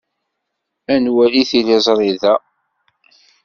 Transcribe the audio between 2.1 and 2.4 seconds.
da.